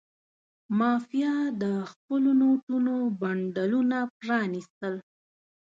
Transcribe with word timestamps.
مافیا 0.79 1.35
د 1.61 1.63
خپلو 1.91 2.29
نوټونو 2.41 2.95
بنډلونه 3.19 3.97
پرانستل. 4.19 4.93